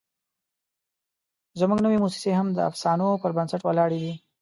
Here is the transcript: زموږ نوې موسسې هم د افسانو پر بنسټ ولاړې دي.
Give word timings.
زموږ 1.59 1.79
نوې 1.85 1.97
موسسې 2.03 2.31
هم 2.35 2.47
د 2.53 2.59
افسانو 2.69 3.07
پر 3.21 3.31
بنسټ 3.37 3.61
ولاړې 3.65 3.99
دي. 4.03 4.13